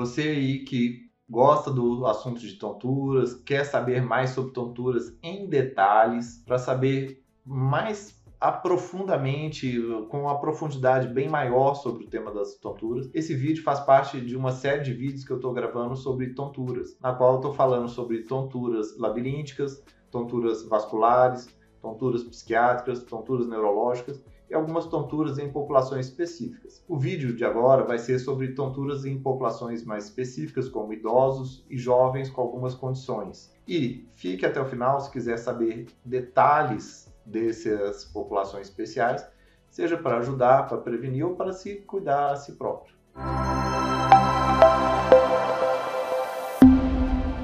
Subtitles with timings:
[0.00, 6.42] Você aí que gosta do assunto de tonturas, quer saber mais sobre tonturas em detalhes,
[6.46, 9.78] para saber mais aprofundamente,
[10.08, 13.10] com uma profundidade bem maior sobre o tema das tonturas.
[13.12, 16.96] Esse vídeo faz parte de uma série de vídeos que eu estou gravando sobre tonturas,
[16.98, 21.46] na qual eu estou falando sobre tonturas labirínticas, tonturas vasculares,
[21.82, 26.84] tonturas psiquiátricas, tonturas neurológicas e algumas tonturas em populações específicas.
[26.88, 31.78] O vídeo de agora vai ser sobre tonturas em populações mais específicas, como idosos e
[31.78, 33.54] jovens com algumas condições.
[33.66, 39.24] E fique até o final se quiser saber detalhes dessas populações especiais,
[39.68, 42.96] seja para ajudar, para prevenir ou para se cuidar a si próprio.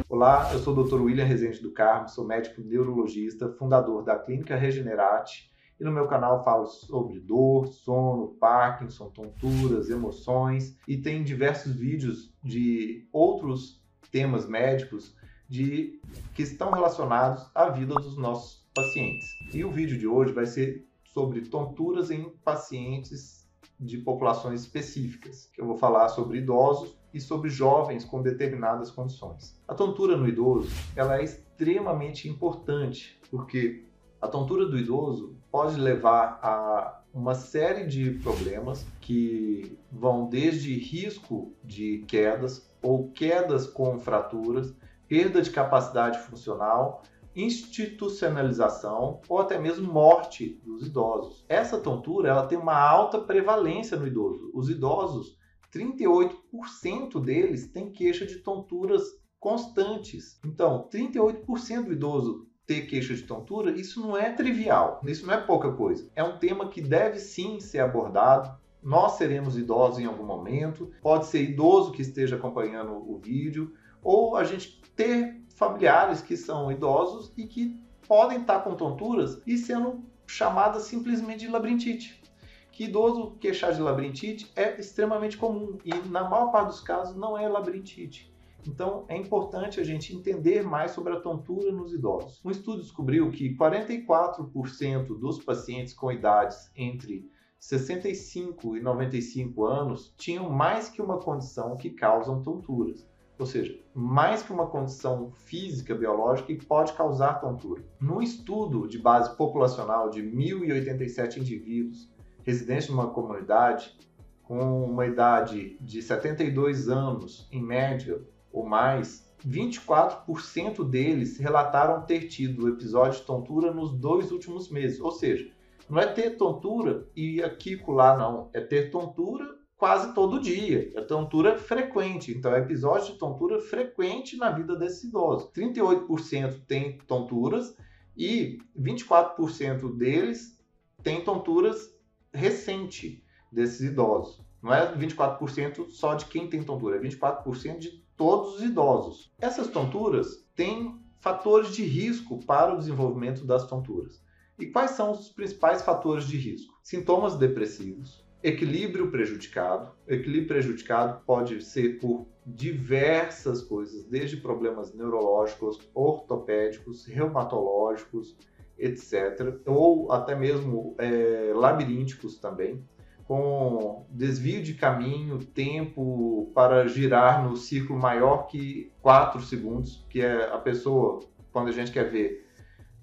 [0.09, 1.02] Olá, eu sou o Dr.
[1.02, 6.42] William Rezende do Carmo, sou médico neurologista, fundador da Clínica Regenerate e no meu canal
[6.42, 15.14] falo sobre dor, sono, Parkinson, tonturas, emoções e tem diversos vídeos de outros temas médicos
[15.48, 16.00] de
[16.34, 19.27] que estão relacionados à vida dos nossos pacientes.
[19.52, 23.46] E o vídeo de hoje vai ser sobre tonturas em pacientes
[23.78, 29.61] de populações específicas, eu vou falar sobre idosos e sobre jovens com determinadas condições.
[29.68, 33.86] A tontura no idoso, ela é extremamente importante, porque
[34.27, 41.55] a tontura do idoso pode levar a uma série de problemas que vão desde risco
[41.64, 44.74] de quedas ou quedas com fraturas,
[45.08, 47.02] perda de capacidade funcional,
[47.34, 51.44] institucionalização ou até mesmo morte dos idosos.
[51.48, 54.50] Essa tontura ela tem uma alta prevalência no idoso.
[54.52, 55.38] Os idosos,
[55.72, 59.02] 38% deles têm queixa de tonturas
[59.38, 60.38] constantes.
[60.44, 65.41] Então, 38% do idoso ter queixa de tontura, isso não é trivial, isso não é
[65.41, 66.11] pouca coisa.
[66.17, 68.58] É um tema que deve sim ser abordado.
[68.83, 74.36] Nós seremos idosos em algum momento, pode ser idoso que esteja acompanhando o vídeo, ou
[74.36, 80.05] a gente ter familiares que são idosos e que podem estar com tonturas e sendo
[80.27, 82.23] chamadas simplesmente de labirintite.
[82.70, 87.36] Que idoso queixar de labirintite é extremamente comum e na maior parte dos casos não
[87.36, 88.33] é labirintite.
[88.66, 92.40] Então, é importante a gente entender mais sobre a tontura nos idosos.
[92.44, 100.50] Um estudo descobriu que 44% dos pacientes com idades entre 65 e 95 anos tinham
[100.50, 103.08] mais que uma condição que causam tonturas.
[103.38, 107.84] Ou seja, mais que uma condição física biológica que pode causar tontura.
[108.00, 112.10] Num estudo de base populacional de 1.087 indivíduos
[112.44, 113.94] residentes numa comunidade
[114.42, 118.24] com uma idade de 72 anos em média
[118.56, 124.98] ou mais, 24% deles relataram ter tido episódio de tontura nos dois últimos meses.
[124.98, 125.52] Ou seja,
[125.90, 128.49] não é ter tontura e aqui colar, não.
[128.55, 130.90] É ter tontura quase todo dia.
[130.96, 132.32] É tontura frequente.
[132.32, 135.52] Então, é episódio de tontura frequente na vida desse idoso.
[135.52, 137.76] 38% tem tonturas
[138.16, 140.58] e 24% deles
[141.02, 141.94] têm tonturas
[142.32, 143.22] recente
[143.52, 144.40] desses idosos.
[144.62, 149.32] Não é 24% só de quem tem tontura, é 24% de todos os idosos.
[149.40, 154.25] Essas tonturas têm fatores de risco para o desenvolvimento das tonturas.
[154.58, 156.78] E quais são os principais fatores de risco?
[156.82, 159.93] Sintomas depressivos, equilíbrio prejudicado.
[160.06, 168.37] Equilíbrio prejudicado pode ser por diversas coisas, desde problemas neurológicos, ortopédicos, reumatológicos,
[168.78, 172.82] etc., ou até mesmo é, labirínticos também
[173.26, 180.44] com desvio de caminho, tempo para girar no círculo maior que 4 segundos, que é
[180.44, 181.20] a pessoa,
[181.53, 182.49] quando a gente quer ver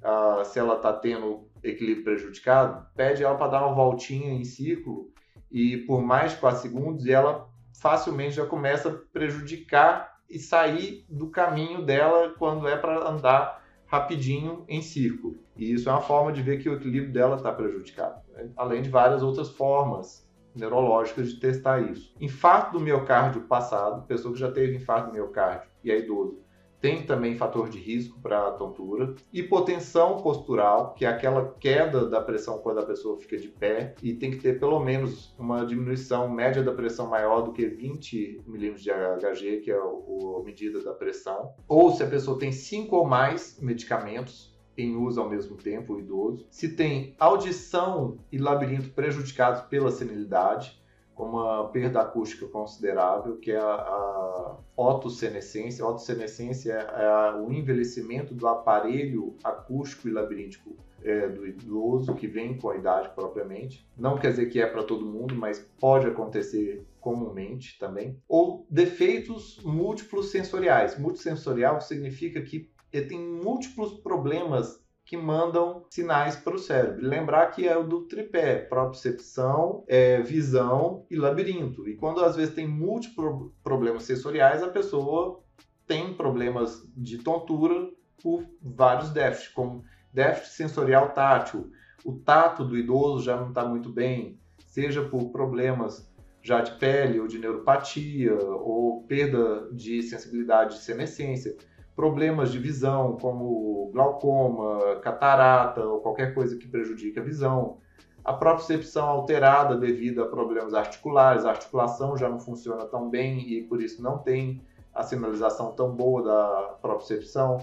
[0.02, 5.12] uh, se ela está tendo equilíbrio prejudicado, pede ela para dar uma voltinha em círculo
[5.52, 11.06] e por mais de 4 segundos e ela facilmente já começa a prejudicar e sair
[11.10, 13.63] do caminho dela quando é para andar
[13.94, 15.38] rapidinho em círculo.
[15.56, 18.50] E isso é uma forma de ver que o equilíbrio dela está prejudicado, né?
[18.58, 22.12] além de várias outras formas neurológicas de testar isso.
[22.20, 26.43] Infarto do miocárdio passado, pessoa que já teve infarto do miocárdio e é idoso,
[26.84, 29.16] tem também fator de risco para tontura.
[29.32, 34.14] Hipotensão postural, que é aquela queda da pressão quando a pessoa fica de pé e
[34.14, 38.84] tem que ter pelo menos uma diminuição média da pressão maior do que 20 milímetros
[38.84, 41.54] de Hg, que é a medida da pressão.
[41.70, 46.00] Ou se a pessoa tem cinco ou mais medicamentos em uso ao mesmo tempo, o
[46.02, 46.46] idoso.
[46.52, 50.83] Se tem audição e labirinto prejudicados pela senilidade
[51.16, 55.84] com uma perda acústica considerável, que é a, a otossenescência.
[55.84, 62.28] A otossenescência é, é o envelhecimento do aparelho acústico e labiríntico é, do idoso, que
[62.28, 63.88] vem com a idade propriamente.
[63.98, 69.60] Não quer dizer que é para todo mundo, mas pode acontecer comumente também, ou defeitos
[69.64, 70.98] múltiplos sensoriais.
[70.98, 77.06] Multissensorial significa que tem múltiplos problemas que mandam sinais para o cérebro.
[77.06, 81.88] Lembrar que é o do tripé, propriocepção, é, visão e labirinto.
[81.88, 85.44] E quando às vezes tem múltiplos problemas sensoriais, a pessoa
[85.86, 87.90] tem problemas de tontura
[88.22, 89.84] por vários déficits, como
[90.14, 91.70] déficit sensorial tátil.
[92.06, 96.10] O tato do idoso já não está muito bem, seja por problemas
[96.42, 101.56] já de pele ou de neuropatia, ou perda de sensibilidade de senescência
[101.96, 107.78] problemas de visão, como glaucoma, catarata ou qualquer coisa que prejudique a visão,
[108.24, 113.62] a percepção alterada devido a problemas articulares, a articulação já não funciona tão bem e
[113.64, 114.62] por isso não tem
[114.94, 117.58] a sinalização tão boa da percepção,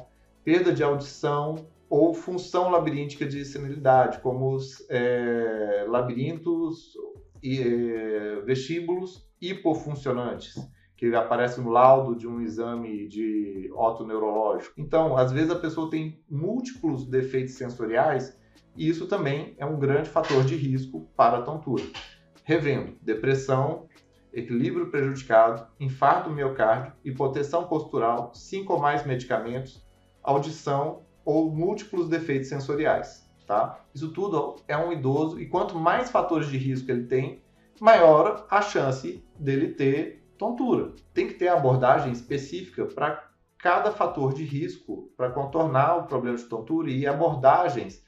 [0.45, 1.57] perda de audição
[1.89, 6.95] ou função labiríntica de senilidade, como os é, labirintos
[7.43, 10.55] e é, vestíbulos hipofuncionantes
[11.01, 14.75] que aparece no laudo de um exame de otoneurológico.
[14.77, 18.39] Então, às vezes a pessoa tem múltiplos defeitos sensoriais
[18.77, 21.83] e isso também é um grande fator de risco para a tontura.
[22.45, 23.87] Revendo, depressão,
[24.31, 29.83] equilíbrio prejudicado, infarto miocárdio, hipotensão postural, cinco ou mais medicamentos,
[30.23, 33.27] audição ou múltiplos defeitos sensoriais.
[33.47, 33.81] Tá?
[33.95, 37.41] Isso tudo é um idoso e quanto mais fatores de risco ele tem,
[37.81, 40.95] maior a chance dele ter tontura.
[41.13, 43.29] Tem que ter abordagem específica para
[43.59, 48.03] cada fator de risco, para contornar o problema de tontura e abordagens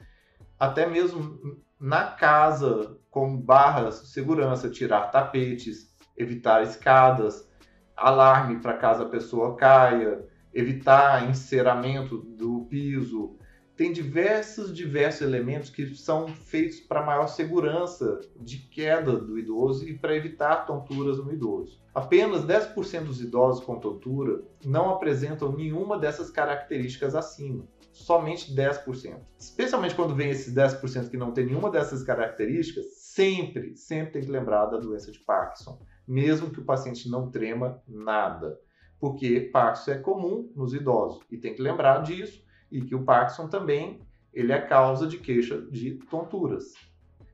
[0.59, 7.47] até mesmo na casa, com barras de segurança, tirar tapetes, evitar escadas,
[7.95, 10.25] alarme para caso a pessoa caia,
[10.55, 13.37] evitar enceramento do piso,
[13.83, 19.99] tem diversos, diversos elementos que são feitos para maior segurança de queda do idoso e
[19.99, 21.83] para evitar tonturas no idoso.
[21.93, 27.67] Apenas 10% dos idosos com tontura não apresentam nenhuma dessas características acima.
[27.93, 29.17] Somente 10%.
[29.37, 34.31] Especialmente quando vem esses 10% que não tem nenhuma dessas características, sempre, sempre tem que
[34.31, 38.61] lembrar da doença de Parkinson, mesmo que o paciente não trema nada,
[39.01, 43.47] porque Parkinson é comum nos idosos e tem que lembrar disso e que o Parkinson
[43.49, 44.01] também
[44.33, 46.73] ele é causa de queixa de tonturas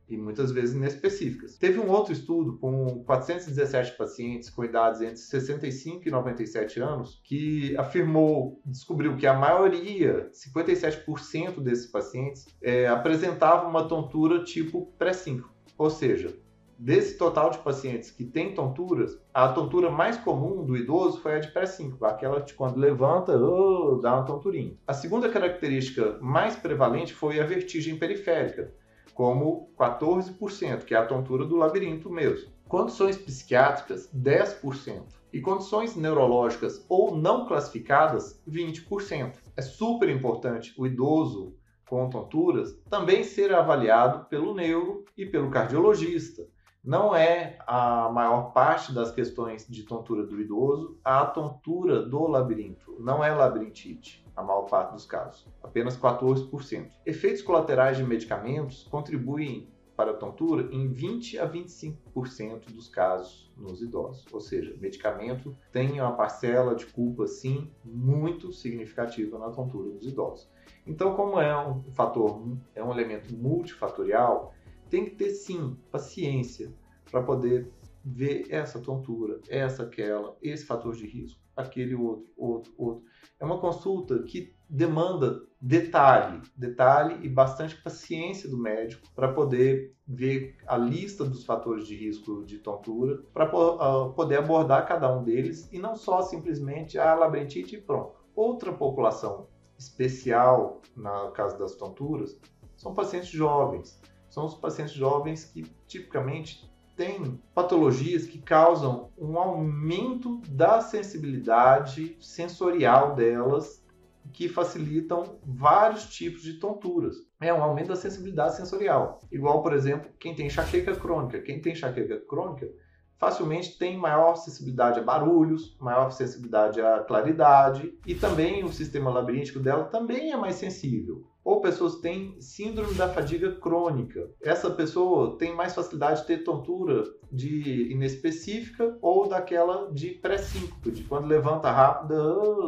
[0.09, 1.57] e muitas vezes inespecíficas.
[1.57, 7.77] Teve um outro estudo com 417 pacientes com idades entre 65 e 97 anos que
[7.77, 15.45] afirmou, descobriu que a maioria, 57% desses pacientes, é, apresentavam uma tontura tipo pré-5,
[15.77, 16.35] ou seja,
[16.81, 21.41] Desse total de pacientes que têm tonturas, a tontura mais comum do idoso foi a
[21.41, 24.79] de pré-5, aquela de quando levanta, oh, dá uma tonturinha.
[24.87, 28.73] A segunda característica mais prevalente foi a vertigem periférica,
[29.13, 32.53] como 14%, que é a tontura do labirinto mesmo.
[32.69, 35.03] Condições psiquiátricas, 10%.
[35.33, 39.35] E condições neurológicas ou não classificadas, 20%.
[39.57, 41.57] É super importante o idoso
[41.89, 46.47] com tonturas também ser avaliado pelo neuro e pelo cardiologista
[46.89, 52.97] não é a maior parte das questões de tontura do idoso a tontura do labirinto,
[52.99, 56.89] não é labirintite, a maior parte dos casos, apenas 14%.
[57.05, 63.83] Efeitos colaterais de medicamentos contribuem para a tontura em 20 a 25% dos casos nos
[63.83, 64.25] idosos.
[64.33, 70.49] Ou seja, medicamento tem uma parcela de culpa, sim, muito significativa na tontura dos idosos.
[70.87, 72.41] Então, como é um fator,
[72.75, 74.55] é um elemento multifatorial,
[74.89, 76.73] tem que ter sim paciência
[77.11, 77.71] para poder
[78.05, 83.05] ver essa tontura, essa aquela, esse fator de risco, aquele outro, outro, outro.
[83.39, 90.57] É uma consulta que demanda detalhe, detalhe e bastante paciência do médico para poder ver
[90.67, 95.69] a lista dos fatores de risco de tontura, para uh, poder abordar cada um deles
[95.73, 98.17] e não só simplesmente a labirintite e pronto.
[98.35, 102.39] Outra população especial, no caso das tonturas,
[102.77, 110.41] são pacientes jovens são os pacientes jovens que tipicamente têm patologias que causam um aumento
[110.49, 113.87] da sensibilidade sensorial delas,
[114.33, 117.17] que facilitam vários tipos de tonturas.
[117.41, 119.21] É um aumento da sensibilidade sensorial.
[119.31, 121.41] Igual, por exemplo, quem tem enxaqueca crônica.
[121.41, 122.69] Quem tem enxaqueca crônica
[123.17, 129.61] facilmente tem maior sensibilidade a barulhos, maior sensibilidade à claridade e também o sistema labiríntico
[129.61, 134.29] dela também é mais sensível ou pessoas que têm síndrome da fadiga crônica.
[134.43, 141.05] Essa pessoa tem mais facilidade de ter tontura de inespecífica ou daquela de pré-síncope, de
[141.05, 142.19] quando levanta rápida,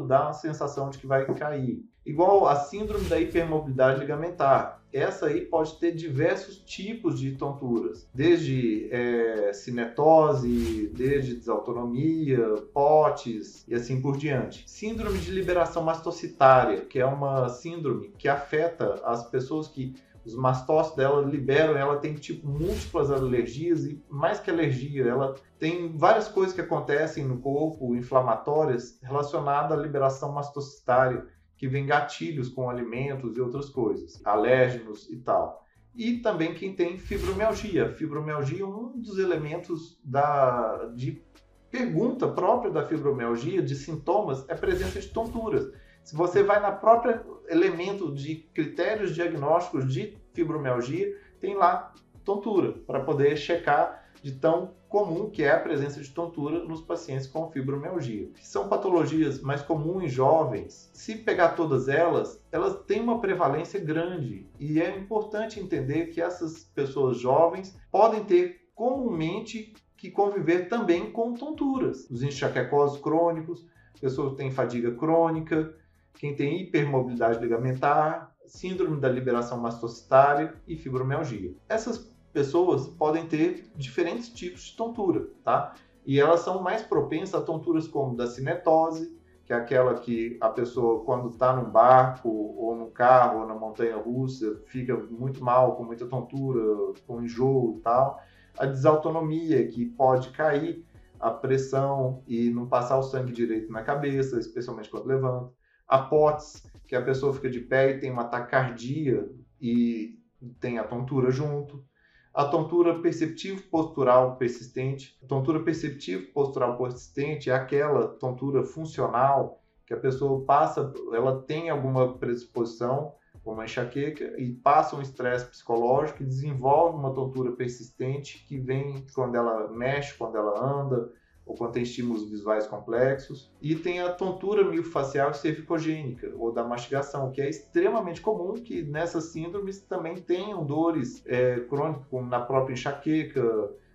[0.08, 1.84] dá uma sensação de que vai cair.
[2.10, 4.82] Igual a síndrome da hipermobilidade ligamentar.
[4.92, 12.40] Essa aí pode ter diversos tipos de tonturas, desde é, cinetose, desde desautonomia,
[12.74, 14.68] POTS e assim por diante.
[14.68, 20.96] Síndrome de liberação mastocitária, que é uma síndrome que afeta as pessoas que os mastócitos
[20.96, 26.54] dela liberam, ela tem tipo múltiplas alergias e mais que alergia, ela tem várias coisas
[26.54, 31.26] que acontecem no corpo inflamatórias relacionadas à liberação mastocitária,
[31.60, 35.62] que vem gatilhos com alimentos e outras coisas, alérgenos e tal.
[35.94, 37.92] E também quem tem fibromialgia.
[37.92, 41.22] Fibromialgia é um dos elementos da, de
[41.70, 45.70] pergunta própria da fibromialgia, de sintomas, é a presença de tonturas.
[46.02, 51.92] Se você vai na própria elemento de critérios diagnósticos de fibromialgia, tem lá
[52.24, 57.26] tontura, para poder checar de tão comum que é a presença de tontura nos pacientes
[57.26, 58.28] com fibromialgia.
[58.42, 60.90] São patologias mais comuns em jovens.
[60.92, 66.64] Se pegar todas elas, elas têm uma prevalência grande e é importante entender que essas
[66.64, 72.08] pessoas jovens podem ter comumente que conviver também com tonturas.
[72.10, 73.66] Os enxaquecosos crônicos,
[74.00, 75.74] pessoas que têm fadiga crônica,
[76.14, 81.54] quem tem hipermobilidade ligamentar, síndrome da liberação mastocitária e fibromialgia.
[81.68, 81.98] Essas
[82.32, 85.74] pessoas podem ter diferentes tipos de tontura, tá?
[86.04, 90.48] E elas são mais propensas a tonturas como da cinetose, que é aquela que a
[90.48, 95.76] pessoa, quando está num barco, ou num carro, ou na montanha russa, fica muito mal,
[95.76, 98.20] com muita tontura, com enjoo e tal.
[98.56, 100.84] A desautonomia, que pode cair
[101.18, 105.52] a pressão e não passar o sangue direito na cabeça, especialmente quando levanta
[105.86, 109.28] a POTS, que a pessoa fica de pé e tem uma taquicardia
[109.60, 110.16] e
[110.60, 111.84] tem a tontura junto.
[112.32, 115.18] A tontura perceptivo postural persistente.
[115.22, 121.68] A tontura perceptivo postural persistente é aquela tontura funcional que a pessoa passa, ela tem
[121.68, 123.12] alguma predisposição,
[123.44, 129.34] uma enxaqueca, e passa um estresse psicológico e desenvolve uma tontura persistente que vem quando
[129.34, 131.12] ela mexe, quando ela anda,
[131.50, 133.50] ou quando tem estímulos visuais complexos.
[133.60, 139.24] E tem a tontura miofascial cervicogênica, ou da mastigação, que é extremamente comum que nessas
[139.32, 143.42] síndromes também tenham dores é, crônicas, como na própria enxaqueca,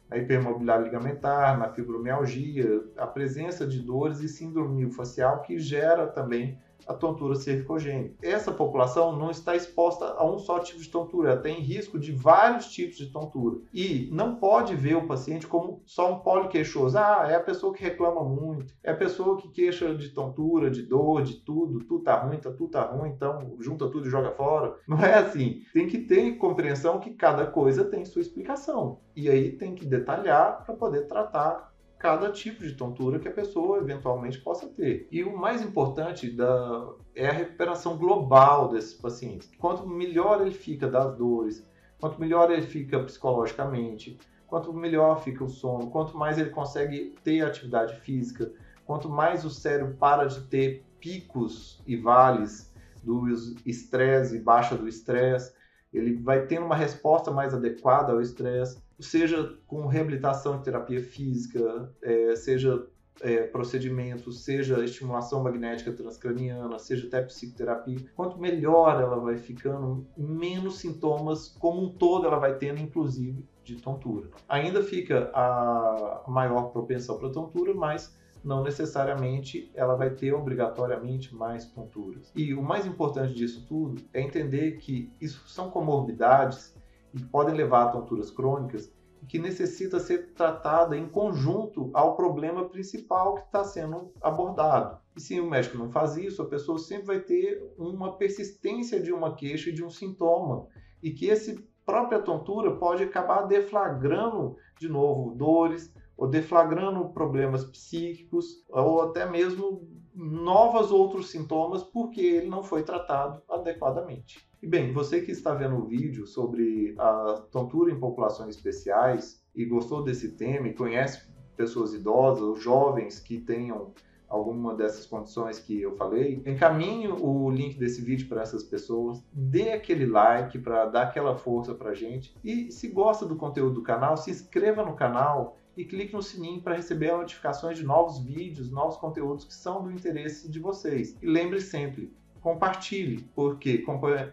[0.10, 6.60] na hipermobilidade ligamentar, na fibromialgia, a presença de dores e síndrome miofascial que gera também
[6.88, 8.16] a tontura cervicogênica.
[8.22, 12.12] Essa população não está exposta a um só tipo de tontura, ela tem risco de
[12.12, 13.60] vários tipos de tontura.
[13.74, 16.98] E não pode ver o paciente como só um poliqueixoso.
[16.98, 20.84] Ah, é a pessoa que reclama muito, é a pessoa que queixa de tontura, de
[20.84, 24.32] dor, de tudo, tudo tá ruim, tá, tudo tá ruim, então junta tudo e joga
[24.32, 24.76] fora.
[24.88, 25.62] Não é assim.
[25.74, 29.00] Tem que ter compreensão que cada coisa tem sua explicação.
[29.16, 33.80] E aí tem que detalhar para poder tratar cada tipo de tontura que a pessoa
[33.80, 35.08] eventualmente possa ter.
[35.12, 39.50] E o mais importante da, é a recuperação global desses pacientes.
[39.58, 41.68] Quanto melhor ele fica das dores,
[42.00, 47.42] quanto melhor ele fica psicologicamente, quanto melhor fica o sono, quanto mais ele consegue ter
[47.42, 48.52] atividade física,
[48.86, 52.74] quanto mais o cérebro para de ter picos e vales
[53.04, 53.28] do
[53.66, 55.54] estresse e baixa do estresse,
[55.94, 61.92] ele vai tendo uma resposta mais adequada ao estresse seja com reabilitação e terapia física,
[62.02, 62.88] é, seja
[63.22, 70.80] é, procedimentos, seja estimulação magnética transcraniana, seja até psicoterapia, quanto melhor ela vai ficando, menos
[70.80, 74.30] sintomas como um todo ela vai tendo, inclusive de tontura.
[74.48, 81.66] Ainda fica a maior propensão para tontura, mas não necessariamente ela vai ter obrigatoriamente mais
[81.66, 82.32] tonturas.
[82.36, 86.75] E o mais importante disso tudo é entender que isso são comorbidades
[87.16, 88.94] e podem levar a tonturas crônicas
[89.24, 95.00] e que necessita ser tratada em conjunto ao problema principal que está sendo abordado.
[95.16, 99.14] E se o médico não faz isso, a pessoa sempre vai ter uma persistência de
[99.14, 100.68] uma queixa e de um sintoma.
[101.02, 108.66] E que esse própria tontura pode acabar deflagrando de novo dores, ou deflagrando problemas psíquicos,
[108.70, 114.50] ou até mesmo novos outros sintomas, porque ele não foi tratado adequadamente.
[114.66, 119.64] E bem, você que está vendo o vídeo sobre a tontura em populações especiais e
[119.64, 121.22] gostou desse tema e conhece
[121.56, 123.94] pessoas idosas ou jovens que tenham
[124.28, 129.72] alguma dessas condições que eu falei, encaminhe o link desse vídeo para essas pessoas, dê
[129.72, 134.18] aquele like para dar aquela força para gente e se gosta do conteúdo do canal,
[134.18, 138.98] se inscreva no canal e clique no sininho para receber notificações de novos vídeos, novos
[138.98, 141.16] conteúdos que são do interesse de vocês.
[141.22, 142.12] E lembre sempre,
[142.46, 143.84] compartilhe, porque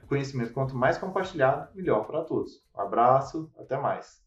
[0.07, 2.63] conhecimento quanto mais compartilhado, melhor para todos.
[2.77, 4.21] Um abraço, até mais.